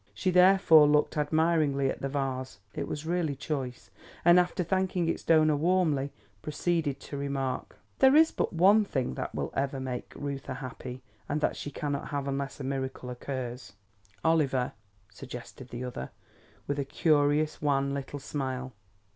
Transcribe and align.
She, 0.15 0.31
therefore, 0.31 0.87
looked 0.87 1.15
admiringly 1.15 1.87
at 1.91 2.01
the 2.01 2.09
vase 2.09 2.57
(it 2.73 2.87
was 2.87 3.05
really 3.05 3.35
choice); 3.35 3.91
and, 4.25 4.39
after 4.39 4.63
thanking 4.63 5.07
its 5.07 5.21
donor 5.21 5.55
warmly, 5.55 6.11
proceeded 6.41 6.99
to 7.01 7.17
remark: 7.17 7.77
"There 7.99 8.15
is 8.15 8.31
but 8.31 8.51
one 8.51 8.83
thing 8.83 9.13
that 9.13 9.35
will 9.35 9.51
ever 9.55 9.79
make 9.79 10.11
Reuther 10.15 10.55
happy, 10.55 11.03
and 11.29 11.39
that 11.41 11.55
she 11.55 11.69
cannot 11.69 12.07
have 12.07 12.27
unless 12.27 12.59
a 12.59 12.63
miracle 12.63 13.11
occurs." 13.11 13.73
"Oliver?" 14.23 14.73
suggested 15.11 15.69
the 15.69 15.83
other, 15.83 16.09
with 16.65 16.79
a 16.79 16.83
curious, 16.83 17.61
wan 17.61 17.93
little 17.93 18.17
smile. 18.17 18.73